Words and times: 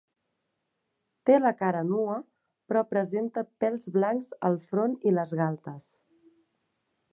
Té 1.29 1.35
la 1.41 1.51
cara 1.59 1.83
nua, 1.89 2.15
però 2.71 2.83
presenta 2.95 3.45
pèls 3.65 3.87
blancs 3.99 4.33
al 4.51 4.59
front 4.73 4.99
i 5.11 5.15
les 5.21 5.37
galtes. 5.45 5.89